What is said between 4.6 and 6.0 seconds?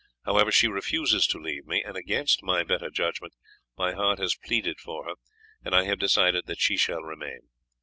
for her, and I have